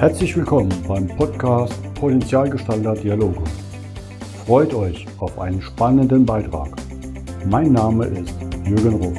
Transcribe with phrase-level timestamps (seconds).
[0.00, 3.44] Herzlich willkommen beim Podcast Potenzialgestalter Dialoge.
[4.46, 6.74] Freut euch auf einen spannenden Beitrag.
[7.44, 8.34] Mein Name ist
[8.64, 9.18] Jürgen Ruf.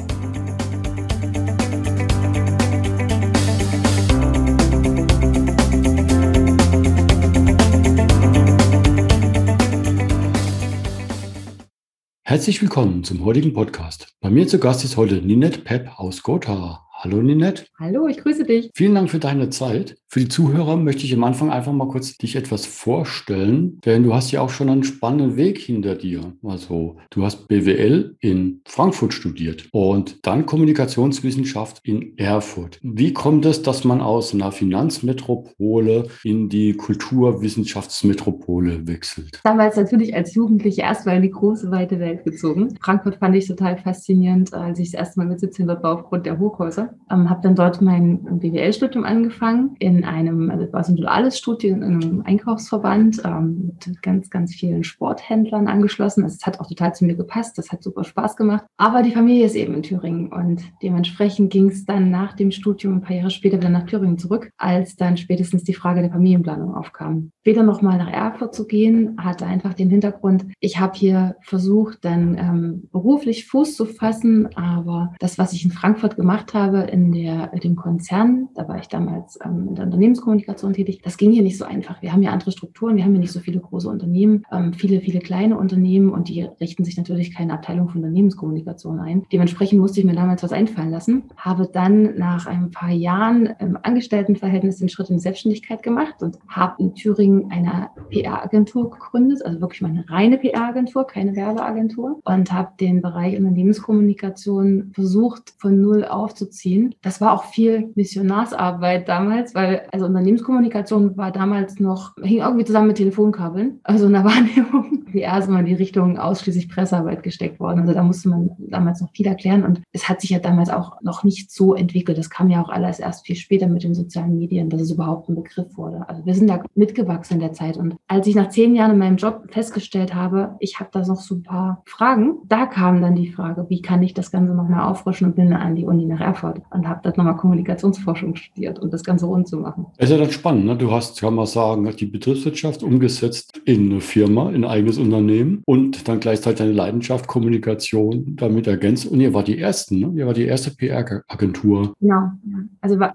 [12.24, 14.16] Herzlich willkommen zum heutigen Podcast.
[14.20, 16.88] Bei mir zu Gast ist heute Ninette Pepp aus Gotha.
[17.04, 17.64] Hallo Ninette.
[17.80, 18.70] Hallo, ich grüße dich.
[18.76, 19.96] Vielen Dank für deine Zeit.
[20.06, 24.14] Für die Zuhörer möchte ich am Anfang einfach mal kurz dich etwas vorstellen, denn du
[24.14, 26.32] hast ja auch schon einen spannenden Weg hinter dir.
[26.44, 32.78] Also du hast BWL in Frankfurt studiert und dann Kommunikationswissenschaft in Erfurt.
[32.82, 39.40] Wie kommt es, dass man aus einer Finanzmetropole in die Kulturwissenschaftsmetropole wechselt?
[39.42, 42.78] Damals natürlich als Jugendliche erstmal in die große weite Welt gezogen.
[42.80, 46.26] Frankfurt fand ich total faszinierend, als ich das erste Mal mit 17 dort war aufgrund
[46.26, 46.91] der Hochhäuser.
[47.10, 51.82] Ähm, habe dann dort mein BWL-Studium angefangen in einem, also war so ein duales Studium
[51.82, 56.24] in einem Einkaufsverband ähm, mit ganz, ganz vielen Sporthändlern angeschlossen.
[56.24, 58.64] Also es hat auch total zu mir gepasst, das hat super Spaß gemacht.
[58.76, 62.94] Aber die Familie ist eben in Thüringen und dementsprechend ging es dann nach dem Studium
[62.94, 66.74] ein paar Jahre später wieder nach Thüringen zurück, als dann spätestens die Frage der Familienplanung
[66.74, 67.30] aufkam.
[67.40, 72.36] Später nochmal nach Erfurt zu gehen, hatte einfach den Hintergrund, ich habe hier versucht, dann
[72.38, 77.48] ähm, beruflich Fuß zu fassen, aber das, was ich in Frankfurt gemacht habe, in der,
[77.48, 81.58] dem Konzern, da war ich damals ähm, in der Unternehmenskommunikation tätig, das ging hier nicht
[81.58, 82.02] so einfach.
[82.02, 85.00] Wir haben ja andere Strukturen, wir haben ja nicht so viele große Unternehmen, ähm, viele,
[85.00, 89.24] viele kleine Unternehmen und die richten sich natürlich keine Abteilung für Unternehmenskommunikation ein.
[89.32, 93.78] Dementsprechend musste ich mir damals was einfallen lassen, habe dann nach ein paar Jahren im
[93.82, 99.60] Angestelltenverhältnis den Schritt in die Selbstständigkeit gemacht und habe in Thüringen eine PR-Agentur gegründet, also
[99.60, 102.20] wirklich meine reine PR-Agentur, keine Werbeagentur.
[102.24, 106.94] Und habe den Bereich Unternehmenskommunikation versucht von null aufzuziehen ziehen.
[107.02, 112.88] Das war auch viel Missionarsarbeit damals, weil also Unternehmenskommunikation war damals noch, hing irgendwie zusammen
[112.88, 113.80] mit Telefonkabeln.
[113.82, 117.80] Also in der Wahrnehmung, wie erstmal in die Richtung ausschließlich Pressearbeit gesteckt worden.
[117.80, 121.00] Also da musste man damals noch viel erklären und es hat sich ja damals auch
[121.02, 122.18] noch nicht so entwickelt.
[122.18, 125.28] Das kam ja auch alles erst viel später mit den sozialen Medien, dass es überhaupt
[125.28, 126.08] ein Begriff wurde.
[126.08, 128.98] Also wir sind da mitgewachsen in der Zeit und als ich nach zehn Jahren in
[128.98, 133.14] meinem Job festgestellt habe, ich habe da noch so ein paar Fragen, da kam dann
[133.14, 136.20] die Frage, wie kann ich das Ganze nochmal auffrischen und bin an die Uni nach
[136.20, 139.86] Erfurt und habe dann nochmal Kommunikationsforschung studiert, um das Ganze rund zu machen.
[139.98, 140.66] Das ist ja dann spannend.
[140.66, 140.76] Ne?
[140.76, 145.62] Du hast, kann man sagen, die Betriebswirtschaft umgesetzt in eine Firma, in ein eigenes Unternehmen
[145.66, 149.06] und dann gleichzeitig deine Leidenschaft, Kommunikation damit ergänzt.
[149.06, 150.12] Und ihr war die Ersten, ne?
[150.14, 151.94] ihr war die erste PR-Agentur.
[152.00, 152.58] Genau, ja.
[152.80, 153.14] also war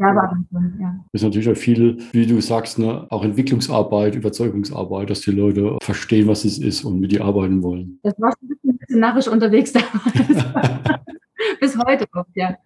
[0.00, 0.94] Werbeagentur, ja.
[1.12, 5.76] Das ist natürlich auch viel, wie du sagst, ne, auch Entwicklungsarbeit, Überzeugungsarbeit, dass die Leute
[5.82, 7.98] verstehen, was es ist und mit die arbeiten wollen.
[8.02, 10.44] Das war ein bisschen missionarisch unterwegs damals.
[11.60, 12.56] Bis heute oft, ja.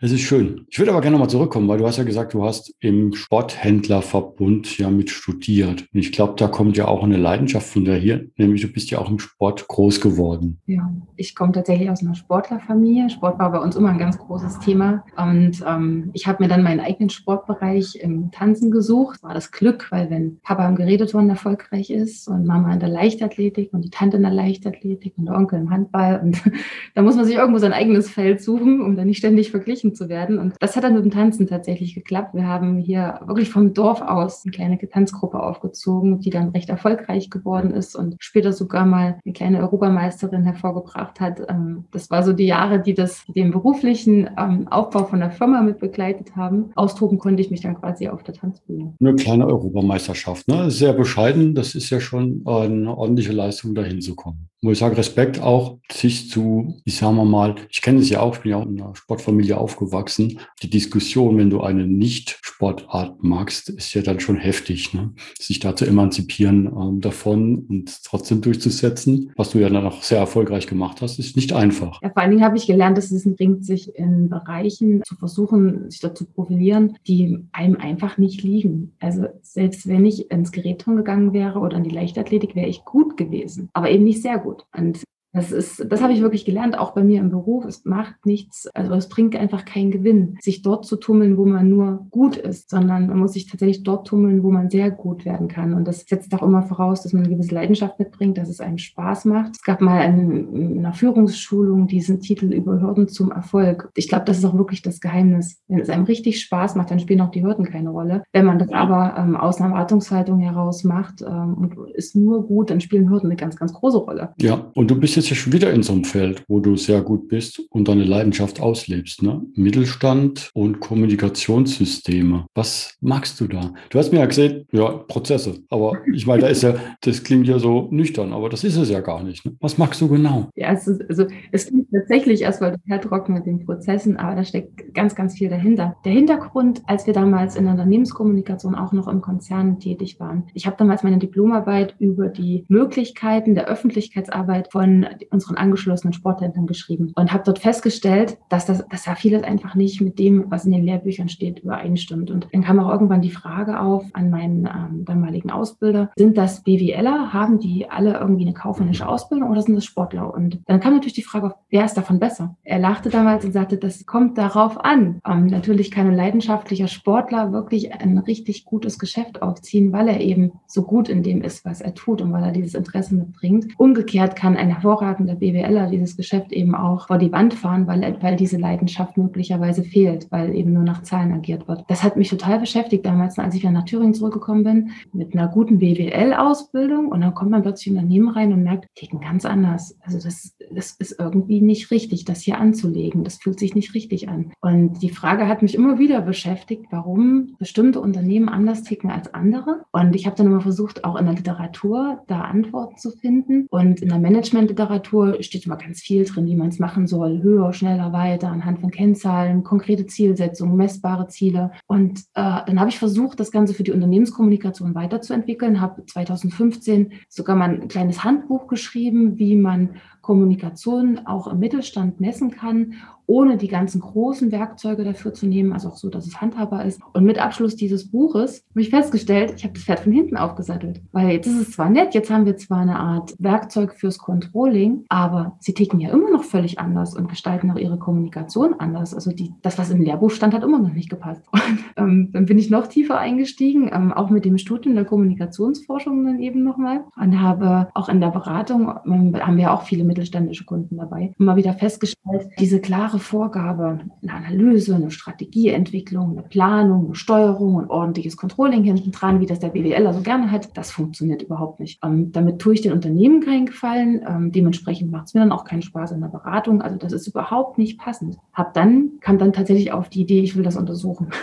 [0.00, 0.66] Das ist schön.
[0.68, 4.76] Ich würde aber gerne nochmal zurückkommen, weil du hast ja gesagt, du hast im Sporthändlerverbund
[4.78, 5.86] ja mit studiert.
[5.92, 8.90] Und ich glaube, da kommt ja auch eine Leidenschaft von dir hier, nämlich du bist
[8.90, 10.60] ja auch im Sport groß geworden.
[10.66, 13.10] Ja, ich komme tatsächlich aus einer Sportlerfamilie.
[13.10, 15.04] Sport war bei uns immer ein ganz großes Thema.
[15.16, 19.16] Und ähm, ich habe mir dann meinen eigenen Sportbereich im Tanzen gesucht.
[19.16, 22.88] Das war das Glück, weil wenn Papa im Geräteturnen erfolgreich ist und Mama in der
[22.88, 26.42] Leichtathletik und die Tante in der Leichtathletik und der Onkel im Handball und
[26.96, 30.08] da muss man sich irgendwo sein eigenes Feld suchen, um dann nicht ständig verglichen zu
[30.08, 30.38] werden.
[30.38, 32.34] Und das hat dann mit dem Tanzen tatsächlich geklappt.
[32.34, 37.30] Wir haben hier wirklich vom Dorf aus eine kleine Tanzgruppe aufgezogen, die dann recht erfolgreich
[37.30, 41.42] geworden ist und später sogar mal eine kleine Europameisterin hervorgebracht hat.
[41.48, 45.62] Ähm, das war so die Jahre, die das, den beruflichen ähm, Aufbau von der Firma
[45.62, 46.70] mit begleitet haben.
[46.74, 48.94] Austoben konnte ich mich dann quasi auf der Tanzbühne.
[49.00, 50.70] Eine kleine Europameisterschaft, ne?
[50.70, 51.54] Sehr bescheiden.
[51.54, 54.48] Das ist ja schon eine ordentliche Leistung, dahin zu kommen.
[54.60, 58.36] Muss ich sagen, Respekt auch, sich zu, ich sage mal, ich kenne es ja auch,
[58.36, 60.38] ich bin ja auch in einer Sportfamilie aufgewachsen.
[60.62, 65.12] Die Diskussion, wenn du eine Nicht-Sportart magst, ist ja dann schon heftig, ne?
[65.38, 69.32] sich da zu emanzipieren ähm, davon und trotzdem durchzusetzen.
[69.36, 72.00] Was du ja dann auch sehr erfolgreich gemacht hast, ist nicht einfach.
[72.02, 75.90] Ja, vor allen Dingen habe ich gelernt, dass es bringt, sich in Bereichen zu versuchen,
[75.90, 78.92] sich dort zu profilieren, die einem einfach nicht liegen.
[79.00, 83.16] Also selbst wenn ich ins Gerätturnen gegangen wäre oder in die Leichtathletik, wäre ich gut
[83.16, 84.64] gewesen, aber eben nicht sehr gut.
[84.76, 85.02] Und
[85.32, 87.64] das ist, das habe ich wirklich gelernt, auch bei mir im Beruf.
[87.64, 91.68] Es macht nichts, also es bringt einfach keinen Gewinn, sich dort zu tummeln, wo man
[91.68, 95.48] nur gut ist, sondern man muss sich tatsächlich dort tummeln, wo man sehr gut werden
[95.48, 95.72] kann.
[95.72, 98.78] Und das setzt auch immer voraus, dass man eine gewisse Leidenschaft mitbringt, dass es einem
[98.78, 99.56] Spaß macht.
[99.56, 103.90] Es gab mal in einer Führungsschulung diesen Titel über Hürden zum Erfolg.
[103.96, 105.62] Ich glaube, das ist auch wirklich das Geheimnis.
[105.68, 108.22] Wenn es einem richtig Spaß macht, dann spielen auch die Hürden keine Rolle.
[108.32, 112.70] Wenn man das aber ähm, aus einer Erwartungshaltung heraus macht ähm, und ist nur gut,
[112.70, 114.34] dann spielen Hürden eine ganz, ganz große Rolle.
[114.40, 117.28] Ja, und du bist ja schon wieder in so einem Feld, wo du sehr gut
[117.28, 119.22] bist und deine Leidenschaft auslebst.
[119.22, 119.42] Ne?
[119.54, 122.46] Mittelstand und Kommunikationssysteme.
[122.54, 123.72] Was magst du da?
[123.90, 125.62] Du hast mir ja gesagt, ja, Prozesse.
[125.70, 128.90] Aber ich meine, da ist ja, das klingt ja so nüchtern, aber das ist es
[128.90, 129.44] ja gar nicht.
[129.44, 129.56] Ne?
[129.60, 130.48] Was magst du genau?
[130.54, 134.44] Ja, es ist, also es klingt tatsächlich erstmal total trocken mit den Prozessen, aber da
[134.44, 135.96] steckt ganz, ganz viel dahinter.
[136.04, 140.44] Der Hintergrund, als wir damals in der Unternehmenskommunikation auch noch im Konzern tätig waren.
[140.54, 147.12] Ich habe damals meine Diplomarbeit über die Möglichkeiten der Öffentlichkeitsarbeit von unseren angeschlossenen Sporthändlern geschrieben
[147.14, 150.72] und habe dort festgestellt, dass das, dass da vieles einfach nicht mit dem, was in
[150.72, 152.30] den Lehrbüchern steht, übereinstimmt.
[152.30, 156.62] Und dann kam auch irgendwann die Frage auf an meinen ähm, damaligen Ausbilder, sind das
[156.62, 160.32] BWLer, haben die alle irgendwie eine kaufmännische Ausbildung oder sind das Sportler?
[160.32, 162.56] Und dann kam natürlich die Frage auf, wer ist davon besser?
[162.62, 165.20] Er lachte damals und sagte, das kommt darauf an.
[165.26, 170.52] Ähm, natürlich kann ein leidenschaftlicher Sportler wirklich ein richtig gutes Geschäft aufziehen, weil er eben
[170.66, 173.68] so gut in dem ist, was er tut und weil er dieses Interesse mitbringt.
[173.78, 178.36] Umgekehrt kann ein hervorragender BWLer dieses Geschäft eben auch vor die Wand fahren, weil, weil
[178.36, 181.84] diese Leidenschaft möglicherweise fehlt, weil eben nur nach Zahlen agiert wird.
[181.88, 185.48] Das hat mich total beschäftigt damals, als ich wieder nach Thüringen zurückgekommen bin, mit einer
[185.48, 189.96] guten BWL-Ausbildung und dann kommt man plötzlich in Unternehmen rein und merkt, ticken ganz anders.
[190.02, 193.24] Also das, das ist irgendwie nicht richtig, das hier anzulegen.
[193.24, 194.52] Das fühlt sich nicht richtig an.
[194.60, 199.82] Und die Frage hat mich immer wieder beschäftigt, warum bestimmte Unternehmen anders ticken als andere.
[199.92, 203.66] Und ich habe dann immer versucht, auch in der Literatur da Antworten zu finden.
[203.70, 204.91] Und in der Managementliteratur
[205.40, 207.42] steht immer ganz viel drin, wie man es machen soll.
[207.42, 211.72] Höher, schneller, weiter, anhand von Kennzahlen, konkrete Zielsetzungen, messbare Ziele.
[211.86, 217.56] Und äh, dann habe ich versucht, das Ganze für die Unternehmenskommunikation weiterzuentwickeln, habe 2015 sogar
[217.56, 222.94] mal ein kleines Handbuch geschrieben, wie man Kommunikation auch im Mittelstand messen kann
[223.26, 227.00] ohne die ganzen großen Werkzeuge dafür zu nehmen, also auch so, dass es handhabbar ist.
[227.12, 231.00] Und mit Abschluss dieses Buches habe ich festgestellt, ich habe das Pferd von hinten aufgesattelt.
[231.12, 235.04] Weil jetzt ist es zwar nett, jetzt haben wir zwar eine Art Werkzeug fürs Controlling,
[235.08, 239.14] aber sie ticken ja immer noch völlig anders und gestalten auch ihre Kommunikation anders.
[239.14, 241.42] Also die, das, was im Lehrbuch stand, hat immer noch nicht gepasst.
[241.52, 246.24] Und ähm, dann bin ich noch tiefer eingestiegen, ähm, auch mit dem Studium der Kommunikationsforschung
[246.24, 250.64] dann eben nochmal und habe auch in der Beratung, ähm, haben wir auch viele mittelständische
[250.64, 257.14] Kunden dabei, immer wieder festgestellt, diese klare Vorgabe, eine Analyse, eine Strategieentwicklung, eine Planung, eine
[257.14, 261.42] Steuerung und ordentliches Controlling hinten dran, wie das der BWL so gerne hat, das funktioniert
[261.42, 261.98] überhaupt nicht.
[262.04, 264.22] Ähm, damit tue ich den Unternehmen keinen Gefallen.
[264.28, 266.82] Ähm, dementsprechend macht es mir dann auch keinen Spaß in der Beratung.
[266.82, 268.36] Also das ist überhaupt nicht passend.
[268.52, 271.28] Hab dann, kam dann tatsächlich auf die Idee, ich will das untersuchen.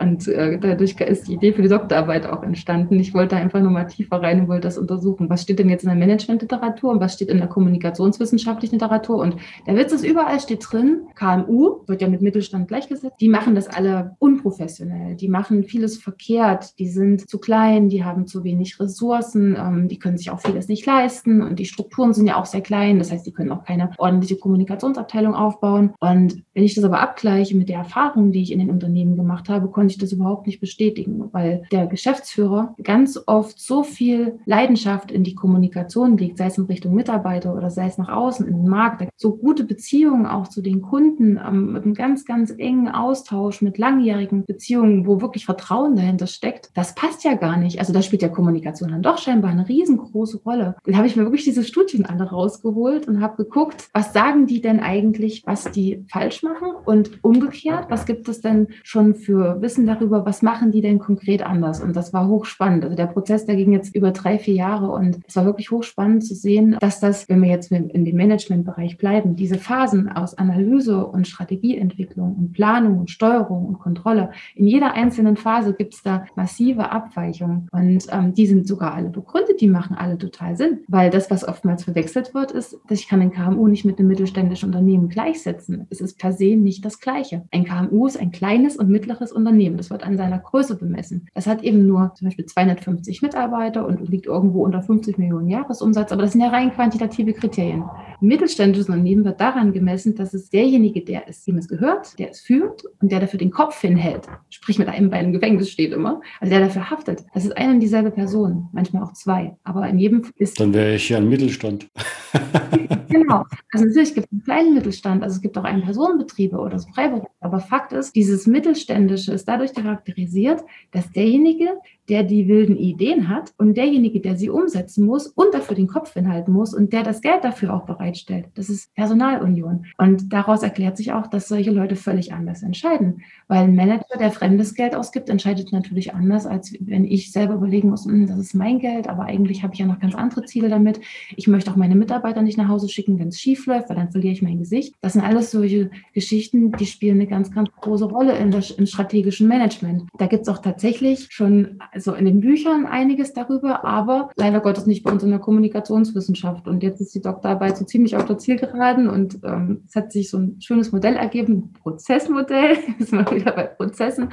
[0.00, 2.98] Und äh, dadurch ist die Idee für die Doktorarbeit auch entstanden.
[2.98, 5.28] Ich wollte einfach nur mal tiefer rein und wollte das untersuchen.
[5.28, 9.18] Was steht denn jetzt in der Managementliteratur und was steht in der kommunikationswissenschaftlichen Literatur?
[9.18, 9.36] Und
[9.66, 13.68] der Witz ist, überall steht drin, KMU, wird ja mit Mittelstand gleichgesetzt, die machen das
[13.68, 15.16] alle unprofessionell.
[15.16, 16.78] Die machen vieles verkehrt.
[16.78, 20.68] Die sind zu klein, die haben zu wenig Ressourcen, ähm, die können sich auch vieles
[20.68, 22.98] nicht leisten und die Strukturen sind ja auch sehr klein.
[22.98, 25.92] Das heißt, die können auch keine ordentliche Kommunikationsabteilung aufbauen.
[26.00, 29.34] Und wenn ich das aber abgleiche mit der Erfahrung, die ich in den Unternehmen gemacht
[29.34, 34.38] gemacht habe, konnte ich das überhaupt nicht bestätigen, weil der Geschäftsführer ganz oft so viel
[34.46, 38.46] Leidenschaft in die Kommunikation legt, sei es in Richtung Mitarbeiter oder sei es nach außen
[38.46, 42.54] in den Markt, so gute Beziehungen auch zu den Kunden, ähm, mit einem ganz, ganz
[42.56, 47.78] engen Austausch, mit langjährigen Beziehungen, wo wirklich Vertrauen dahinter steckt, das passt ja gar nicht.
[47.80, 50.76] Also da spielt ja Kommunikation dann doch scheinbar eine riesengroße Rolle.
[50.84, 54.60] Dann habe ich mir wirklich diese Studien alle rausgeholt und habe geguckt, was sagen die
[54.60, 59.60] denn eigentlich, was die falsch machen und umgekehrt, was gibt es denn schon für für
[59.64, 61.80] Wissen darüber, was machen die denn konkret anders.
[61.80, 62.84] Und das war hochspannend.
[62.84, 66.22] Also der Prozess, der ging jetzt über drei, vier Jahre und es war wirklich hochspannend
[66.22, 71.06] zu sehen, dass das, wenn wir jetzt in dem Managementbereich bleiben, diese Phasen aus Analyse
[71.06, 76.26] und Strategieentwicklung und Planung und Steuerung und Kontrolle, in jeder einzelnen Phase gibt es da
[76.36, 77.68] massive Abweichungen.
[77.72, 80.80] Und ähm, die sind sogar alle begründet, die machen alle total Sinn.
[80.88, 84.08] Weil das, was oftmals verwechselt wird, ist, dass ich kann ein KMU nicht mit einem
[84.08, 85.86] mittelständischen Unternehmen gleichsetzen.
[85.88, 87.46] Es ist per se nicht das Gleiche.
[87.50, 89.76] Ein KMU ist ein kleines und mittleres mittleres Unternehmen.
[89.76, 91.28] Das wird an seiner Größe bemessen.
[91.34, 96.12] Das hat eben nur zum Beispiel 250 Mitarbeiter und liegt irgendwo unter 50 Millionen Jahresumsatz.
[96.12, 97.82] Aber das sind ja rein quantitative Kriterien.
[98.20, 102.30] Ein mittelständisches Unternehmen wird daran gemessen, dass es derjenige, der es, dem es gehört, der
[102.30, 105.92] es führt und der dafür den Kopf hinhält, sprich mit einem Bein im Gefängnis steht
[105.92, 107.24] immer, also der dafür haftet.
[107.32, 109.56] Das ist eine und dieselbe Person, manchmal auch zwei.
[109.62, 110.58] Aber in jedem ist.
[110.58, 111.88] Dann wäre ich ja ein Mittelstand.
[113.08, 113.44] genau.
[113.72, 116.88] Also natürlich gibt es einen kleinen Mittelstand, also es gibt auch einen Personenbetriebe oder so
[116.92, 117.28] Freiberuf.
[117.40, 123.52] Aber Fakt ist, dieses Mittelständische ist dadurch charakterisiert, dass derjenige, der die wilden Ideen hat
[123.56, 127.20] und derjenige, der sie umsetzen muss und dafür den Kopf hinhalten muss und der das
[127.20, 128.46] Geld dafür auch bereitstellt.
[128.54, 129.86] Das ist Personalunion.
[129.96, 133.22] Und daraus erklärt sich auch, dass solche Leute völlig anders entscheiden.
[133.48, 137.90] Weil ein Manager, der fremdes Geld ausgibt, entscheidet natürlich anders, als wenn ich selber überlegen
[137.90, 140.68] muss, hm, das ist mein Geld, aber eigentlich habe ich ja noch ganz andere Ziele
[140.68, 141.00] damit.
[141.36, 144.10] Ich möchte auch meine Mitarbeiter nicht nach Hause schicken, wenn es schief läuft, weil dann
[144.10, 144.94] verliere ich mein Gesicht.
[145.00, 148.86] Das sind alles solche Geschichten, die spielen eine ganz, ganz große Rolle in der, im
[148.86, 150.04] strategischen Management.
[150.18, 154.86] Da gibt es auch tatsächlich schon also in den Büchern einiges darüber, aber leider Gottes
[154.86, 156.66] nicht bei uns in der Kommunikationswissenschaft.
[156.66, 160.30] Und jetzt ist die Doktorarbeit so ziemlich auf der Zielgeraden und ähm, es hat sich
[160.30, 164.30] so ein schönes Modell ergeben, Prozessmodell, ist mal wieder bei Prozessen,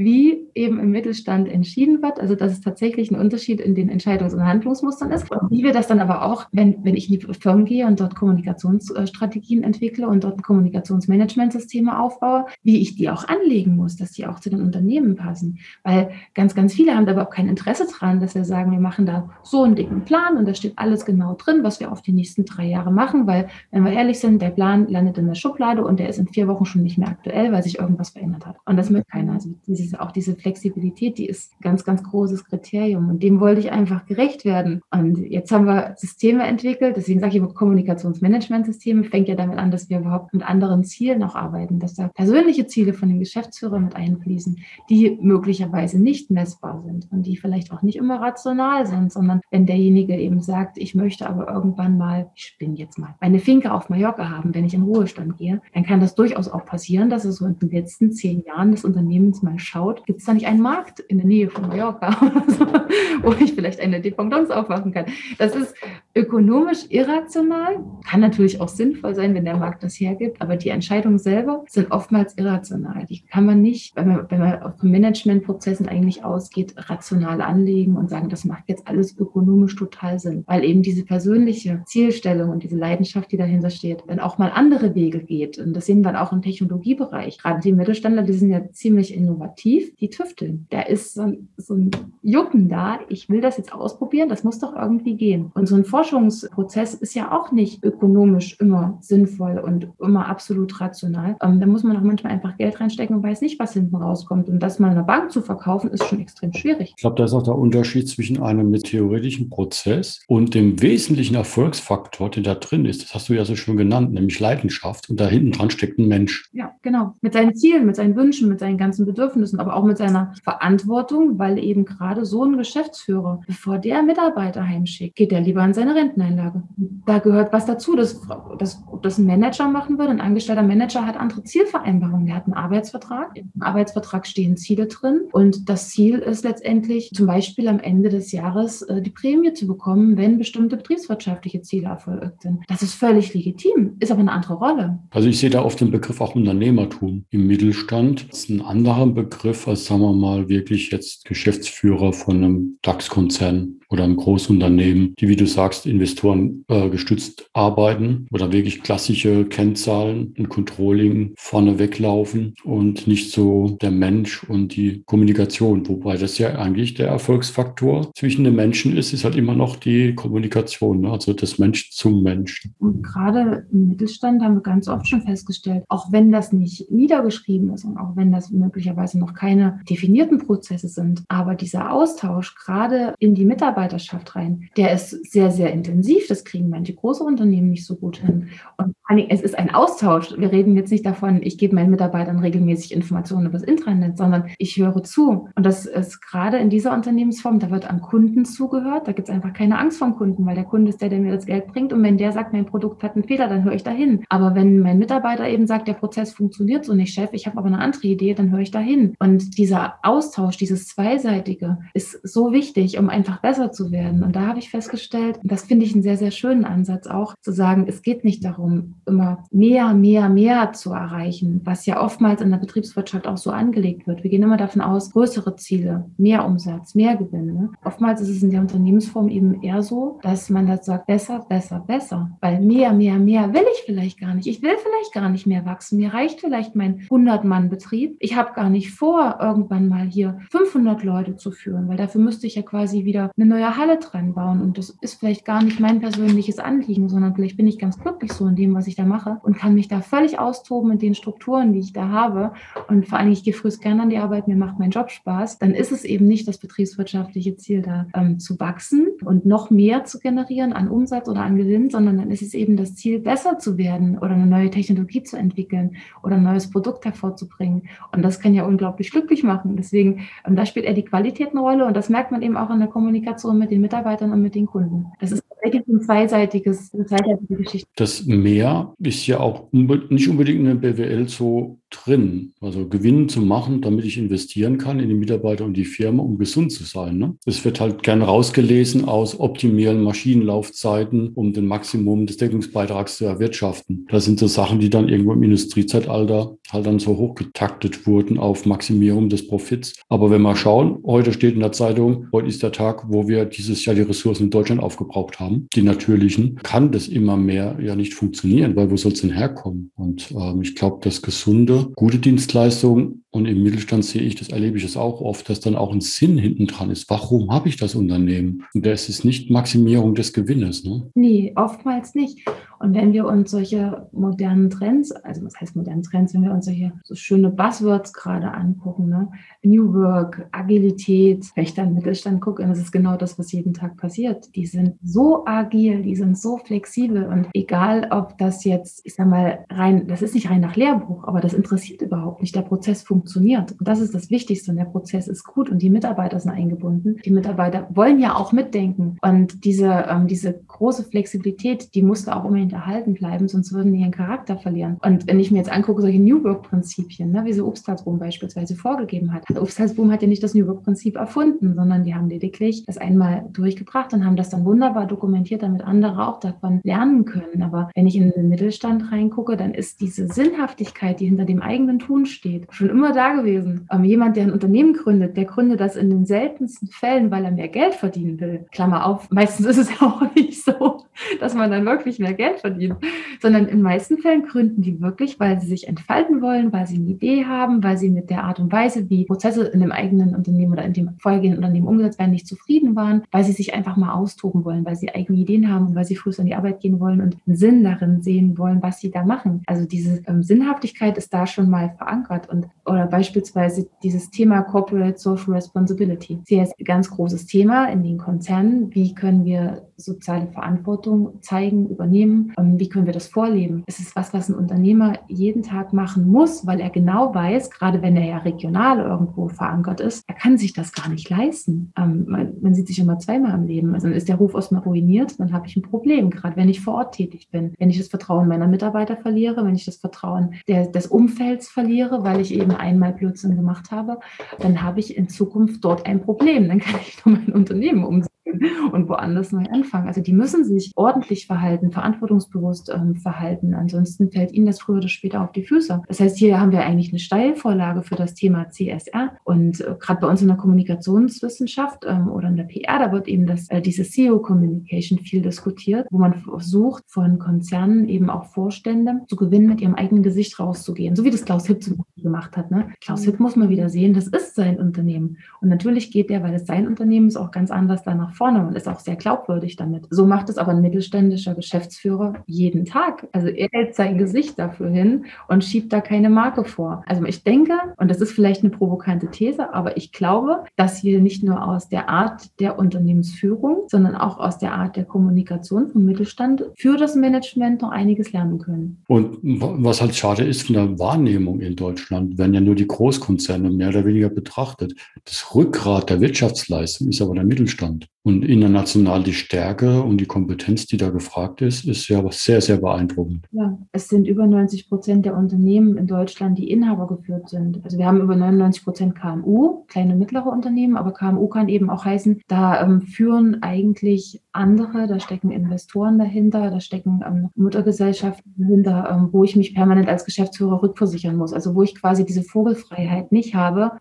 [0.00, 2.18] wie eben im Mittelstand entschieden wird.
[2.18, 5.30] Also dass es tatsächlich ein Unterschied in den Entscheidungs- und Handlungsmustern ist.
[5.30, 8.00] Und wie wir das dann aber auch, wenn, wenn ich in die Firmen gehe und
[8.00, 14.26] dort Kommunikationsstrategien entwickle und dort Kommunikationsmanagementsysteme aufbaue, wie ich die auch anlegen muss, dass die
[14.26, 15.58] auch zu den Unternehmen passen.
[15.84, 19.06] Weil ganz, ganz viele haben da überhaupt kein Interesse dran, dass wir sagen, wir machen
[19.06, 22.12] da so einen dicken Plan und da steht alles genau drin, was wir auf die
[22.12, 25.84] nächsten drei Jahre machen, weil, wenn wir ehrlich sind, der Plan landet in der Schublade
[25.84, 28.56] und der ist in vier Wochen schon nicht mehr aktuell, weil sich irgendwas verändert hat.
[28.64, 29.34] Und das möchte keiner.
[29.34, 33.08] Also dieses diese, auch diese Flexibilität, die ist ein ganz, ganz großes Kriterium.
[33.08, 34.82] Und dem wollte ich einfach gerecht werden.
[34.90, 36.96] Und jetzt haben wir Systeme entwickelt.
[36.96, 41.22] Deswegen sage ich immer, Kommunikationsmanagementsysteme fängt ja damit an, dass wir überhaupt mit anderen Zielen
[41.22, 46.82] auch arbeiten, dass da persönliche Ziele von den Geschäftsführern mit einfließen, die möglicherweise nicht messbar
[46.84, 50.94] sind und die vielleicht auch nicht immer rational sind, sondern wenn derjenige eben sagt, ich
[50.94, 54.74] möchte aber irgendwann mal, ich spinne jetzt mal, meine Finke auf Mallorca haben, wenn ich
[54.74, 58.12] in Ruhestand gehe, dann kann das durchaus auch passieren, dass es so in den letzten
[58.12, 61.50] zehn Jahren des Unternehmens mal schaut, gibt es da nicht einen Markt in der Nähe
[61.50, 62.10] von Mallorca,
[63.22, 65.06] wo ich vielleicht eine Dependance aufmachen kann.
[65.38, 65.74] Das ist
[66.14, 71.18] ökonomisch irrational, kann natürlich auch sinnvoll sein, wenn der Markt das hergibt, aber die Entscheidungen
[71.18, 73.06] selber sind oftmals irrational.
[73.06, 78.10] Die kann man nicht, wenn man, wenn man von Managementprozessen eigentlich ausgeht, rational anlegen und
[78.10, 82.76] sagen, das macht jetzt alles ökonomisch total Sinn, weil eben diese persönliche Zielstellung und diese
[82.76, 85.58] Leidenschaft, die dahinter steht, dann auch mal andere Wege geht.
[85.58, 87.38] Und das sehen wir auch im Technologiebereich.
[87.38, 90.66] Gerade die Mittelständler, die sind ja ziemlich innovativ die tüfteln.
[90.70, 91.90] Da ist so ein, so ein
[92.22, 95.52] Jucken da, ich will das jetzt ausprobieren, das muss doch irgendwie gehen.
[95.54, 101.36] Und so ein Forschungsprozess ist ja auch nicht ökonomisch immer sinnvoll und immer absolut rational.
[101.42, 104.48] Ähm, da muss man auch manchmal einfach Geld reinstecken und weiß nicht, was hinten rauskommt.
[104.48, 106.94] Und das mal einer Bank zu verkaufen, ist schon extrem schwierig.
[106.96, 112.30] Ich glaube, da ist auch der Unterschied zwischen einem theoretischen Prozess und dem wesentlichen Erfolgsfaktor,
[112.30, 113.02] der da drin ist.
[113.02, 115.10] Das hast du ja so schön genannt, nämlich Leidenschaft.
[115.10, 116.48] Und da hinten dran steckt ein Mensch.
[116.52, 117.14] Ja, genau.
[117.20, 121.38] Mit seinen Zielen, mit seinen Wünschen, mit seinen ganzen Bedürfnissen aber auch mit seiner Verantwortung,
[121.38, 125.89] weil eben gerade so ein Geschäftsführer, bevor der Mitarbeiter heimschickt, geht er lieber an seine
[125.94, 126.62] Renteneinlage.
[127.06, 128.20] Da gehört was dazu, dass,
[128.58, 130.10] dass, dass ein Manager machen würde.
[130.10, 132.26] Ein angestellter Manager hat andere Zielvereinbarungen.
[132.26, 133.36] Der hat einen Arbeitsvertrag.
[133.36, 138.32] Im Arbeitsvertrag stehen Ziele drin und das Ziel ist letztendlich zum Beispiel am Ende des
[138.32, 142.60] Jahres äh, die Prämie zu bekommen, wenn bestimmte betriebswirtschaftliche Ziele erfolgt sind.
[142.68, 144.98] Das ist völlig legitim, ist aber eine andere Rolle.
[145.10, 148.30] Also ich sehe da oft den Begriff auch Unternehmertum im Mittelstand.
[148.30, 153.79] Das ist ein anderer Begriff als, sagen wir mal, wirklich jetzt Geschäftsführer von einem DAX-Konzern
[153.90, 160.34] oder einem Großunternehmen, die, wie du sagst, Investoren äh, gestützt arbeiten oder wirklich klassische Kennzahlen
[160.38, 165.86] und Controlling vorne weglaufen und nicht so der Mensch und die Kommunikation.
[165.88, 170.14] Wobei das ja eigentlich der Erfolgsfaktor zwischen den Menschen ist, ist halt immer noch die
[170.14, 171.10] Kommunikation, ne?
[171.10, 172.74] also das Mensch zum Menschen.
[172.78, 177.72] Und gerade im Mittelstand haben wir ganz oft schon festgestellt, auch wenn das nicht niedergeschrieben
[177.74, 181.24] ist und auch wenn das möglicherweise noch keine definierten Prozesse sind.
[181.28, 183.44] Aber dieser Austausch gerade in die
[183.80, 186.26] Mitarbeiterschaft rein, der ist sehr, sehr intensiv.
[186.28, 188.48] Das kriegen manche große Unternehmen nicht so gut hin.
[188.76, 188.94] Und
[189.28, 190.34] es ist ein Austausch.
[190.38, 194.44] Wir reden jetzt nicht davon, ich gebe meinen Mitarbeitern regelmäßig Informationen über das Intranet, sondern
[194.58, 195.48] ich höre zu.
[195.54, 199.08] Und das ist gerade in dieser Unternehmensform, da wird an Kunden zugehört.
[199.08, 201.34] Da gibt es einfach keine Angst vom Kunden, weil der Kunde ist der, der mir
[201.34, 201.92] das Geld bringt.
[201.92, 204.24] Und wenn der sagt, mein Produkt hat einen Fehler, dann höre ich dahin.
[204.28, 207.66] Aber wenn mein Mitarbeiter eben sagt, der Prozess funktioniert so nicht, Chef, ich habe aber
[207.66, 209.14] eine andere Idee, dann höre ich dahin.
[209.18, 214.22] Und dieser Austausch, dieses Zweiseitige ist so wichtig, um einfach besser zu werden.
[214.22, 217.52] Und da habe ich festgestellt, das finde ich einen sehr, sehr schönen Ansatz auch, zu
[217.52, 222.50] sagen, es geht nicht darum, immer mehr, mehr, mehr zu erreichen, was ja oftmals in
[222.50, 224.22] der Betriebswirtschaft auch so angelegt wird.
[224.22, 227.70] Wir gehen immer davon aus, größere Ziele, mehr Umsatz, mehr Gewinne.
[227.84, 231.84] Oftmals ist es in der Unternehmensform eben eher so, dass man das sagt, besser, besser,
[231.86, 232.30] besser.
[232.40, 234.46] Weil mehr, mehr, mehr will ich vielleicht gar nicht.
[234.46, 235.98] Ich will vielleicht gar nicht mehr wachsen.
[235.98, 238.16] Mir reicht vielleicht mein 100-Mann-Betrieb.
[238.20, 242.46] Ich habe gar nicht vor, irgendwann mal hier 500 Leute zu führen, weil dafür müsste
[242.46, 244.60] ich ja quasi wieder eine neue Halle dran bauen.
[244.60, 248.32] Und das ist vielleicht gar nicht mein persönliches Anliegen, sondern vielleicht bin ich ganz glücklich
[248.32, 251.14] so in dem, was ich da mache und kann mich da völlig austoben in den
[251.14, 252.52] Strukturen, die ich da habe.
[252.88, 255.58] Und vor allem, ich gehe früh gerne an die Arbeit, mir macht mein Job Spaß.
[255.58, 260.04] Dann ist es eben nicht das betriebswirtschaftliche Ziel, da ähm, zu wachsen und noch mehr
[260.04, 263.58] zu generieren an Umsatz oder an Gewinn, sondern dann ist es eben das Ziel, besser
[263.58, 267.88] zu werden oder eine neue Technologie zu entwickeln oder ein neues Produkt hervorzubringen.
[268.12, 269.76] Und das kann ja unglaublich glücklich machen.
[269.76, 272.70] Deswegen, ähm, da spielt eher die Qualität eine Rolle und das merkt man eben auch
[272.70, 275.12] in der Kommunikation mit den Mitarbeitern und mit den Kunden.
[275.18, 277.88] Das ist tatsächlich ein zweiseitiges, eine zweiseitige Geschichte.
[277.96, 282.52] Das Mehr ist ja auch nicht unbedingt in der BWL so drin.
[282.60, 286.38] Also Gewinn zu machen, damit ich investieren kann in die Mitarbeiter und die Firma, um
[286.38, 287.18] gesund zu sein.
[287.18, 287.36] Ne?
[287.44, 294.06] Es wird halt gern rausgelesen aus optimieren Maschinenlaufzeiten, um den Maximum des Deckungsbeitrags zu erwirtschaften.
[294.10, 298.66] Das sind so Sachen, die dann irgendwo im Industriezeitalter halt dann so hochgetaktet wurden auf
[298.66, 299.94] Maximierung des Profits.
[300.08, 303.44] Aber wenn wir schauen, heute steht in der Zeitung, heute ist der Tag, wo wir
[303.44, 307.96] dieses Jahr die Ressourcen in Deutschland aufgebraucht haben, die natürlichen, kann das immer mehr ja
[307.96, 309.90] nicht funktionieren, weil wo soll es denn herkommen?
[309.96, 314.76] Und ähm, ich glaube, das Gesunde gute Dienstleistung und im Mittelstand sehe ich, das erlebe
[314.76, 317.08] ich es auch oft, dass dann auch ein Sinn hinten dran ist.
[317.08, 318.64] Warum habe ich das Unternehmen?
[318.74, 320.84] Und das ist nicht Maximierung des Gewinnes.
[320.84, 321.10] Ne?
[321.14, 322.44] Nee, oftmals nicht.
[322.80, 326.64] Und wenn wir uns solche modernen Trends, also was heißt modernen Trends, wenn wir uns
[326.64, 329.28] solche so schöne Buzzwords gerade angucken, ne?
[329.62, 333.74] New Work, Agilität, wenn ich dann Mittelstand gucke, dann ist es genau das, was jeden
[333.74, 334.56] Tag passiert.
[334.56, 339.26] Die sind so agil, die sind so flexibel und egal, ob das jetzt, ich sag
[339.26, 342.54] mal, rein, das ist nicht rein nach Lehrbuch, aber das interessiert überhaupt nicht.
[342.54, 343.72] Der Prozess funktioniert.
[343.72, 344.70] Und das ist das Wichtigste.
[344.70, 347.16] Und der Prozess ist gut und die Mitarbeiter sind eingebunden.
[347.24, 349.16] Die Mitarbeiter wollen ja auch mitdenken.
[349.22, 354.00] Und diese, ähm, diese große Flexibilität, die musste auch unbedingt erhalten bleiben, sonst würden die
[354.00, 354.98] ihren Charakter verlieren.
[355.02, 359.32] Und wenn ich mir jetzt angucke, solche New Work-Prinzipien, ne, wie so Obsthalsboom beispielsweise vorgegeben
[359.32, 359.44] hat.
[359.50, 364.12] Obsthalsboom hat ja nicht das New Work-Prinzip erfunden, sondern die haben lediglich das einmal durchgebracht
[364.12, 365.29] und haben das dann wunderbar dokumentiert,
[365.62, 367.62] damit andere auch davon lernen können.
[367.62, 371.98] Aber wenn ich in den Mittelstand reingucke, dann ist diese Sinnhaftigkeit, die hinter dem eigenen
[371.98, 373.86] Tun steht, schon immer da gewesen.
[373.90, 377.50] Ähm, jemand, der ein Unternehmen gründet, der gründet das in den seltensten Fällen, weil er
[377.50, 378.66] mehr Geld verdienen will.
[378.72, 381.04] Klammer auf, meistens ist es ja auch nicht so,
[381.40, 382.96] dass man dann wirklich mehr Geld verdient,
[383.40, 387.06] sondern in meisten Fällen gründen die wirklich, weil sie sich entfalten wollen, weil sie eine
[387.06, 390.72] Idee haben, weil sie mit der Art und Weise, wie Prozesse in dem eigenen Unternehmen
[390.72, 394.12] oder in dem vorhergehenden Unternehmen umgesetzt werden, nicht zufrieden waren, weil sie sich einfach mal
[394.12, 397.00] austoben wollen, weil sie eigene Ideen haben und weil sie früh an die Arbeit gehen
[397.00, 399.62] wollen und einen Sinn darin sehen wollen, was sie da machen.
[399.66, 405.18] Also diese ähm, Sinnhaftigkeit ist da schon mal verankert und oder beispielsweise dieses Thema Corporate
[405.18, 406.40] Social Responsibility.
[406.44, 408.94] Sehr ganz großes Thema in den Konzernen.
[408.94, 412.52] Wie können wir soziale Verantwortung zeigen, übernehmen?
[412.58, 413.84] Ähm, wie können wir das vorleben?
[413.86, 418.02] Es ist was, was ein Unternehmer jeden Tag machen muss, weil er genau weiß, gerade
[418.02, 421.92] wenn er ja regional irgendwo verankert ist, er kann sich das gar nicht leisten.
[421.96, 423.94] Ähm, man, man sieht sich immer zweimal im Leben.
[423.94, 426.80] Also dann ist der Ruf erstmal ruiniert, dann habe ich ein Problem, gerade wenn ich
[426.80, 427.74] vor Ort tätig bin.
[427.78, 432.24] Wenn ich das Vertrauen meiner Mitarbeiter verliere, wenn ich das Vertrauen der, des Umfelds verliere,
[432.24, 434.20] weil ich eben einmal Blödsinn gemacht habe,
[434.58, 436.68] dann habe ich in Zukunft dort ein Problem.
[436.68, 438.30] Dann kann ich nur mein Unternehmen umsetzen
[438.92, 440.08] und woanders neu anfangen.
[440.08, 443.74] Also die müssen sich ordentlich verhalten, verantwortungsbewusst ähm, verhalten.
[443.74, 446.02] Ansonsten fällt ihnen das früher oder später auf die Füße.
[446.08, 449.32] Das heißt, hier haben wir eigentlich eine Steilvorlage für das Thema CSR.
[449.44, 453.28] Und äh, gerade bei uns in der Kommunikationswissenschaft ähm, oder in der PR, da wird
[453.28, 459.20] eben das, äh, diese CEO-Communication viel diskutiert, wo man versucht, von Konzernen eben auch Vorstände
[459.28, 461.16] zu gewinnen, mit ihrem eigenen Gesicht rauszugehen.
[461.16, 462.70] So wie das Klaus Hipp zum Beispiel gemacht hat.
[462.70, 462.88] Ne?
[463.00, 465.38] Klaus Hipp muss man wieder sehen, das ist sein Unternehmen.
[465.60, 468.74] Und natürlich geht der, weil es sein Unternehmen ist, auch ganz anders danach vorne und
[468.74, 470.06] ist auch sehr glaubwürdig damit.
[470.08, 473.28] So macht es aber ein mittelständischer Geschäftsführer jeden Tag.
[473.32, 477.02] Also er hält sein Gesicht dafür hin und schiebt da keine Marke vor.
[477.06, 481.20] Also ich denke, und das ist vielleicht eine provokante These, aber ich glaube, dass wir
[481.20, 486.06] nicht nur aus der Art der Unternehmensführung, sondern auch aus der Art der Kommunikation vom
[486.06, 489.02] Mittelstand für das Management noch einiges lernen können.
[489.06, 493.68] Und was halt schade ist von der Wahrnehmung in Deutschland, werden ja nur die Großkonzerne
[493.68, 494.94] mehr oder weniger betrachtet.
[495.26, 498.08] Das Rückgrat der Wirtschaftsleistung ist aber der Mittelstand.
[498.22, 502.76] Und international die Stärke und die Kompetenz, die da gefragt ist, ist ja sehr, sehr
[502.76, 503.46] beeindruckend.
[503.50, 507.80] Ja, es sind über 90 Prozent der Unternehmen in Deutschland, die Inhaber geführt sind.
[507.82, 512.04] Also wir haben über 99 Prozent KMU, kleine mittlere Unternehmen, aber KMU kann eben auch
[512.04, 519.08] heißen, da ähm, führen eigentlich andere, da stecken Investoren dahinter, da stecken ähm, Muttergesellschaften dahinter,
[519.10, 521.54] ähm, wo ich mich permanent als Geschäftsführer rückversichern muss.
[521.54, 523.92] Also wo ich quasi diese Vogelfreiheit nicht habe.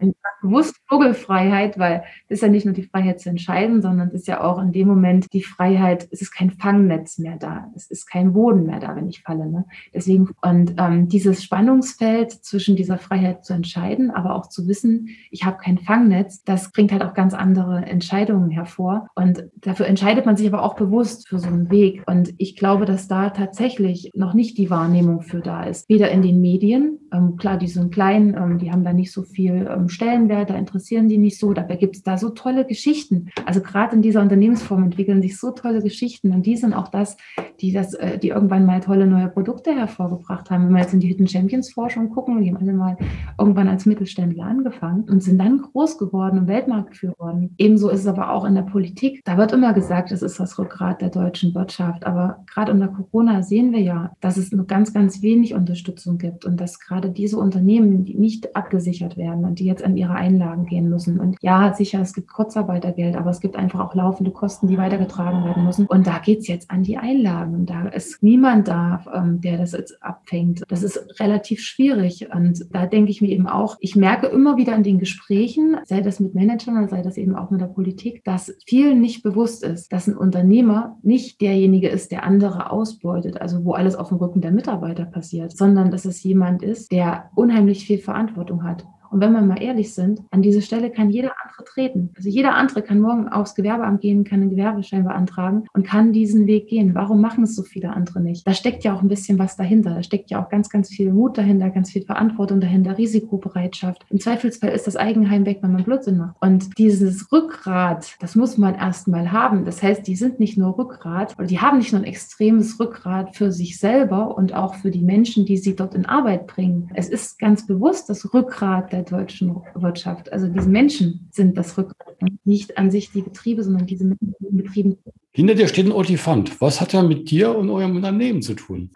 [0.42, 4.28] Bewusst Vogelfreiheit, weil das ist ja nicht nur die Freiheit zu entscheiden, sondern uns ist
[4.28, 8.08] ja auch in dem Moment die Freiheit, es ist kein Fangnetz mehr da, es ist
[8.08, 9.50] kein Boden mehr da, wenn ich falle.
[9.50, 9.66] Ne?
[9.94, 15.46] Deswegen, und ähm, dieses Spannungsfeld zwischen dieser Freiheit zu entscheiden, aber auch zu wissen, ich
[15.46, 19.08] habe kein Fangnetz, das bringt halt auch ganz andere Entscheidungen hervor.
[19.16, 22.04] Und dafür entscheidet man sich aber auch bewusst für so einen Weg.
[22.08, 25.88] Und ich glaube, dass da tatsächlich noch nicht die Wahrnehmung für da ist.
[25.90, 29.24] Weder in den Medien, ähm, klar, die sind klein, ähm, die haben da nicht so
[29.24, 31.54] viel ähm, Stellenwert, da interessieren die nicht so.
[31.54, 33.30] Dabei gibt es da so tolle Geschichten.
[33.46, 37.18] Also gerade in dieser Unternehmensform entwickeln sich so tolle Geschichten und die sind auch das,
[37.60, 40.66] die das, äh, die irgendwann mal tolle neue Produkte hervorgebracht haben.
[40.66, 42.98] Wenn wir jetzt in die Hidden Champions Forschung gucken, die haben alle mal
[43.38, 47.56] irgendwann als Mittelständler angefangen und sind dann groß geworden und Weltmarktführer geworden.
[47.58, 49.22] Ebenso ist es aber auch in der Politik.
[49.26, 52.06] Da wird immer gesagt, es ist das Rückgrat der deutschen Wirtschaft.
[52.06, 56.46] Aber gerade unter Corona sehen wir ja, dass es nur ganz, ganz wenig Unterstützung gibt
[56.46, 60.66] und dass gerade diese Unternehmen, die nicht abgesichert werden und die jetzt an ihre Einlagen
[60.66, 61.20] gehen müssen.
[61.20, 65.44] Und ja, sicher, es gibt Kurzarbeitergeld, aber es gibt einfach auch laufende Kosten, die weitergetragen
[65.44, 65.86] werden müssen.
[65.86, 67.66] Und da geht es jetzt an die Einlagen.
[67.66, 70.64] Da ist niemand da, ähm, der das jetzt abfängt.
[70.68, 72.28] Das ist relativ schwierig.
[72.34, 76.02] Und da denke ich mir eben auch, ich merke immer wieder in den Gesprächen, sei
[76.02, 79.64] das mit Managern oder sei das eben auch mit der Politik, dass vielen nicht bewusst
[79.64, 84.18] ist, dass ein Unternehmer nicht derjenige ist, der andere ausbeutet, also wo alles auf dem
[84.18, 88.86] Rücken der Mitarbeiter passiert, sondern dass es jemand ist, der unheimlich viel Verantwortung hat.
[89.12, 92.12] Und wenn wir mal ehrlich sind, an diese Stelle kann jeder andere treten.
[92.16, 96.48] Also jeder andere kann morgen aufs Gewerbeamt gehen, kann einen Gewerbeschein beantragen und kann diesen
[96.48, 96.96] Weg gehen.
[96.96, 98.48] Warum machen es so viele andere nicht?
[98.48, 99.96] Da steckt ja auch ein bisschen was dahinter.
[99.96, 104.06] Da steckt ja auch ganz, ganz viel Mut dahinter, ganz viel Verantwortung dahinter, Risikobereitschaft.
[104.10, 106.36] Im Zweifelsfall ist das Eigenheim weg, wenn man Blödsinn macht.
[106.42, 109.66] Und dieses Rückgrat, das muss man erstmal haben.
[109.66, 113.36] Das heißt, die sind nicht nur Rückgrat oder die haben nicht nur ein extremes Rückgrat
[113.36, 116.90] für sich selber und auch für die Menschen, die sie dort in Arbeit bringen.
[116.94, 120.32] Es ist ganz bewusst das Rückgrat der der deutschen Wirtschaft.
[120.32, 124.58] Also diese Menschen sind das Rückgrat, nicht an sich die Betriebe, sondern diese Menschen, die
[124.58, 124.98] Betrieben.
[125.32, 126.60] Hinter dir steht ein Otifant.
[126.60, 128.92] Was hat er mit dir und eurem Unternehmen zu tun?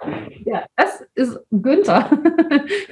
[0.46, 2.10] Ja, das ist Günther.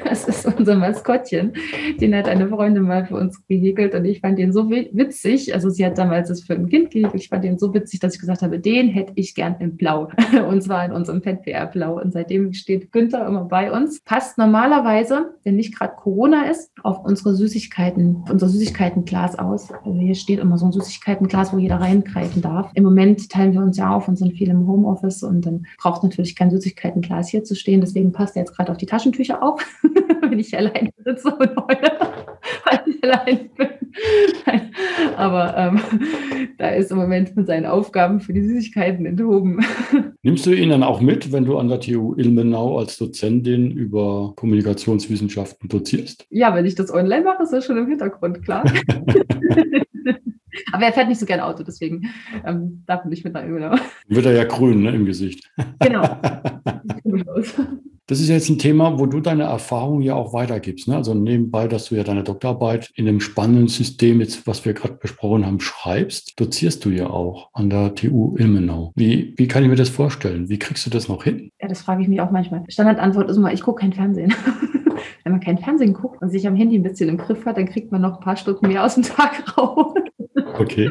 [0.04, 1.54] Das ist unser Maskottchen.
[2.00, 5.54] Den hat eine Freundin mal für uns gehäkelt und ich fand den so witzig.
[5.54, 7.16] Also sie hat damals es für ein Kind gehäkelt.
[7.16, 10.10] Ich fand den so witzig, dass ich gesagt habe, den hätte ich gern in Blau.
[10.50, 12.02] Und zwar in unserem FettPR Blau.
[12.02, 14.02] Und seitdem steht Günther immer bei uns.
[14.04, 19.72] Passt normalerweise, wenn nicht gerade Corona ist, auf unsere Süßigkeiten, unser Süßigkeitenglas aus.
[19.72, 22.72] Also hier steht immer so ein Süßigkeitenglas, wo jeder reingreifen darf.
[22.74, 26.04] Im Moment teilen wir uns ja auf und sind viel im Homeoffice und dann braucht
[26.04, 27.82] natürlich kein Süßigkeitenglas hier zu stehen.
[27.82, 29.62] Deswegen passt er jetzt gerade auf die Taschentücher auf,
[30.22, 31.92] wenn ich allein sitze und heule,
[32.66, 33.70] weil ich allein bin.
[35.18, 35.80] Aber ähm,
[36.58, 39.60] da ist im Moment mit seinen Aufgaben für die Süßigkeiten enthoben.
[40.24, 44.34] Nimmst du ihn dann auch mit, wenn du an der TU Ilmenau als Dozentin über
[44.36, 46.26] Kommunikationswissenschaften dozierst?
[46.30, 48.64] Ja, wenn ich das online mache, ist das schon im Hintergrund, klar.
[50.72, 52.10] Aber er fährt nicht so gern Auto, deswegen
[52.46, 53.76] ähm, darf er nicht mit nach Ilmenau.
[54.08, 55.50] Wird er ja grün ne, im Gesicht.
[55.80, 56.04] Genau.
[58.12, 60.90] Das ist jetzt ein Thema, wo du deine Erfahrung ja auch weitergibst.
[60.90, 60.98] Ne?
[60.98, 64.96] Also nebenbei, dass du ja deine Doktorarbeit in einem spannenden System, jetzt, was wir gerade
[64.96, 68.92] besprochen haben, schreibst, dozierst du ja auch an der TU Ilmenau.
[68.98, 70.50] Wie, wie kann ich mir das vorstellen?
[70.50, 71.52] Wie kriegst du das noch hin?
[71.62, 72.66] Ja, das frage ich mich auch manchmal.
[72.68, 74.34] Standardantwort ist immer, ich gucke kein Fernsehen.
[75.24, 77.70] Wenn man kein Fernsehen guckt und sich am Handy ein bisschen im Griff hat, dann
[77.70, 79.94] kriegt man noch ein paar Stunden mehr aus dem Tag raus.
[80.60, 80.90] Okay.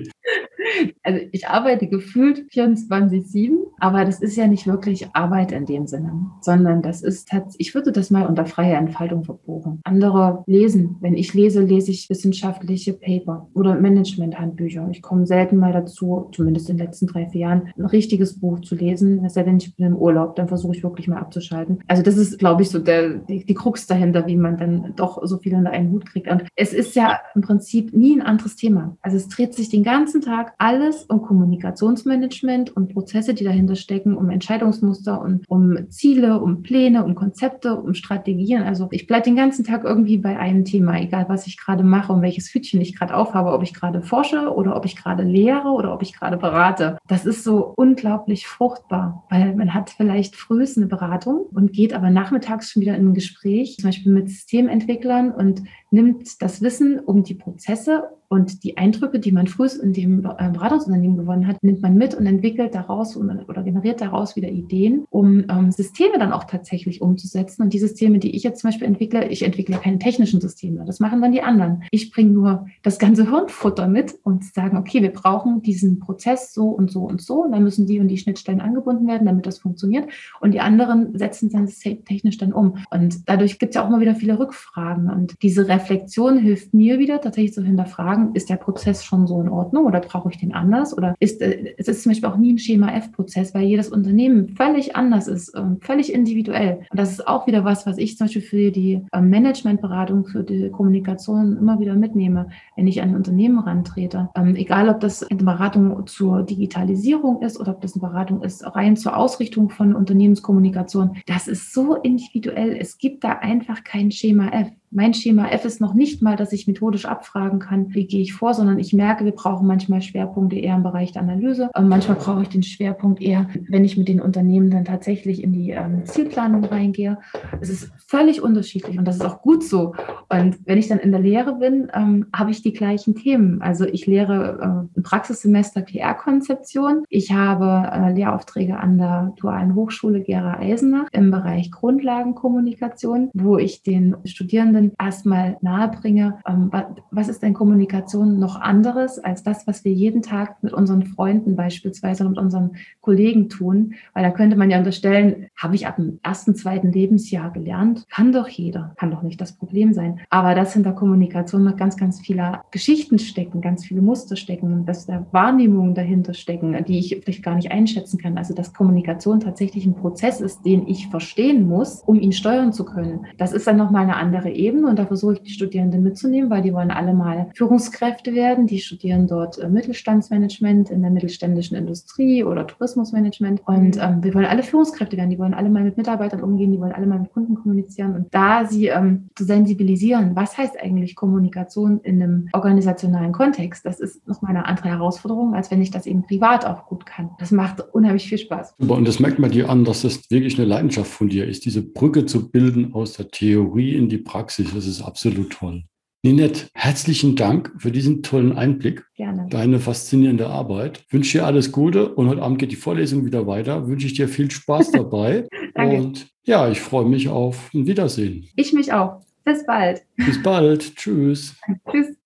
[1.02, 6.12] Also ich arbeite gefühlt 24-7, aber das ist ja nicht wirklich Arbeit in dem Sinne,
[6.40, 9.80] sondern das ist, ich würde das mal unter freier Entfaltung verbuchen.
[9.84, 10.96] Andere lesen.
[11.00, 14.88] Wenn ich lese, lese ich wissenschaftliche Paper oder Managementhandbücher.
[14.90, 18.60] Ich komme selten mal dazu, zumindest in den letzten drei, vier Jahren, ein richtiges Buch
[18.60, 19.24] zu lesen.
[19.24, 21.82] Es sei denn, ich bin im Urlaub, dann versuche ich wirklich mal abzuschalten.
[21.88, 25.24] Also das ist, glaube ich, so der, die, die Krux dahinter, wie man dann doch
[25.26, 26.30] so viel in einen Hut kriegt.
[26.30, 28.96] Und es ist ja im Prinzip nie ein anderes Thema.
[29.02, 34.14] Also es dreht sich den ganzen Tag alles um Kommunikationsmanagement und Prozesse, die dahinter stecken,
[34.14, 38.62] um Entscheidungsmuster und um Ziele, um Pläne, um Konzepte, um Strategien.
[38.62, 42.12] Also ich bleibe den ganzen Tag irgendwie bei einem Thema, egal was ich gerade mache
[42.12, 45.68] und welches Hütchen ich gerade aufhabe, ob ich gerade forsche oder ob ich gerade lehre
[45.68, 46.98] oder ob ich gerade berate.
[47.08, 52.10] Das ist so unglaublich fruchtbar, weil man hat vielleicht frühest eine Beratung und geht aber
[52.10, 57.24] nachmittags schon wieder in ein Gespräch, zum Beispiel mit Systementwicklern und nimmt das Wissen um
[57.24, 61.82] die Prozesse und die Eindrücke, die man früh in dem äh, Beratungsunternehmen gewonnen hat, nimmt
[61.82, 66.44] man mit und entwickelt daraus oder generiert daraus wieder Ideen, um ähm, Systeme dann auch
[66.44, 67.62] tatsächlich umzusetzen.
[67.62, 70.84] Und die Systeme, die ich jetzt zum Beispiel entwickle, ich entwickle keine technischen Systeme.
[70.84, 71.82] Das machen dann die anderen.
[71.90, 76.68] Ich bringe nur das ganze Hirnfutter mit und sagen, okay, wir brauchen diesen Prozess so
[76.68, 77.42] und so und so.
[77.42, 80.08] Und dann müssen die und die Schnittstellen angebunden werden, damit das funktioniert.
[80.40, 82.76] Und die anderen setzen dann technisch dann um.
[82.92, 85.10] Und dadurch gibt es ja auch immer wieder viele Rückfragen.
[85.10, 89.40] Und diese Reflexion hilft mir wieder tatsächlich zu hinterfragen, fragen, ist der Prozess schon so
[89.40, 90.96] in Ordnung oder brauche ich den anders?
[90.96, 94.48] Oder ist äh, es ist zum Beispiel auch nie ein Schema F-Prozess, weil jedes Unternehmen
[94.56, 96.80] völlig anders ist, völlig individuell.
[96.90, 100.42] Und das ist auch wieder was, was ich zum Beispiel für die ähm, Managementberatung, für
[100.42, 104.28] die Kommunikation immer wieder mitnehme, wenn ich an ein Unternehmen rantrete.
[104.34, 108.64] Ähm, egal, ob das eine Beratung zur Digitalisierung ist oder ob das eine Beratung ist
[108.74, 111.16] rein zur Ausrichtung von Unternehmenskommunikation.
[111.26, 112.76] Das ist so individuell.
[112.76, 114.68] Es gibt da einfach kein Schema F.
[114.92, 118.32] Mein Schema F ist noch nicht mal, dass ich methodisch abfragen kann, wie gehe ich
[118.32, 121.70] vor, sondern ich merke, wir brauchen manchmal Schwerpunkte eher im Bereich der Analyse.
[121.76, 125.52] Ähm, manchmal brauche ich den Schwerpunkt eher, wenn ich mit den Unternehmen dann tatsächlich in
[125.52, 127.18] die ähm, Zielplanung reingehe.
[127.60, 129.94] Es ist völlig unterschiedlich und das ist auch gut so.
[130.28, 133.62] Und wenn ich dann in der Lehre bin, ähm, habe ich die gleichen Themen.
[133.62, 137.04] Also ich lehre äh, im Praxissemester PR-Konzeption.
[137.08, 143.84] Ich habe äh, Lehraufträge an der Dualen Hochschule Gera Eisenach im Bereich Grundlagenkommunikation, wo ich
[143.84, 146.70] den Studierenden Studierenden erstmal nahebringe, ähm,
[147.10, 151.56] was ist denn Kommunikation noch anderes als das, was wir jeden Tag mit unseren Freunden
[151.56, 153.94] beispielsweise und mit unseren Kollegen tun.
[154.14, 158.06] Weil da könnte man ja unterstellen, habe ich ab dem ersten, zweiten Lebensjahr gelernt.
[158.10, 160.20] Kann doch jeder, kann doch nicht das Problem sein.
[160.30, 165.06] Aber dass hinter Kommunikation noch ganz, ganz viele Geschichten stecken, ganz viele Muster stecken, dass
[165.06, 168.38] da Wahrnehmungen dahinter stecken, die ich vielleicht gar nicht einschätzen kann.
[168.38, 172.84] Also dass Kommunikation tatsächlich ein Prozess ist, den ich verstehen muss, um ihn steuern zu
[172.84, 173.26] können.
[173.38, 176.50] Das ist dann nochmal eine andere Ebene Ebene und da versuche ich die Studierenden mitzunehmen,
[176.50, 178.66] weil die wollen alle mal Führungskräfte werden.
[178.66, 184.02] Die studieren dort äh, Mittelstandsmanagement in der mittelständischen Industrie oder Tourismusmanagement und mhm.
[184.02, 185.30] ähm, wir wollen alle Führungskräfte werden.
[185.30, 188.26] Die wollen alle mal mit Mitarbeitern umgehen, die wollen alle mal mit Kunden kommunizieren und
[188.30, 194.26] da sie ähm, zu sensibilisieren, was heißt eigentlich Kommunikation in einem organisationalen Kontext, das ist
[194.28, 197.30] nochmal eine andere Herausforderung, als wenn ich das eben privat auch gut kann.
[197.38, 198.74] Das macht unheimlich viel Spaß.
[198.78, 201.82] Und das merkt man dir an, dass das wirklich eine Leidenschaft von dir ist, diese
[201.82, 204.74] Brücke zu bilden aus der Theorie in die Praxis Praxis.
[204.74, 205.82] Das ist absolut toll.
[206.22, 209.06] Ninette, herzlichen Dank für diesen tollen Einblick.
[209.16, 209.46] Gerne.
[209.48, 211.02] Deine faszinierende Arbeit.
[211.06, 213.88] Ich wünsche dir alles Gute und heute Abend geht die Vorlesung wieder weiter.
[213.88, 215.48] Wünsche ich dir viel Spaß dabei.
[215.74, 215.96] Danke.
[215.96, 218.46] Und ja, ich freue mich auf ein Wiedersehen.
[218.54, 219.22] Ich mich auch.
[219.44, 220.02] Bis bald.
[220.16, 220.94] Bis bald.
[220.96, 221.56] Tschüss.
[221.90, 222.16] Tschüss.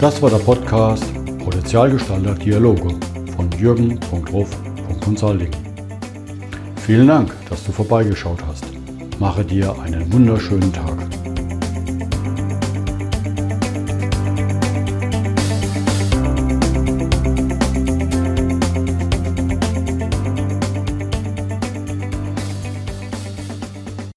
[0.00, 1.04] Das war der Podcast
[1.38, 2.90] Potenzialgestalter Dialoge
[3.34, 3.50] von
[5.08, 5.50] jürgen.ruff.consulting.
[6.86, 8.64] Vielen Dank, dass du vorbeigeschaut hast.
[9.18, 11.07] Mache dir einen wunderschönen Tag.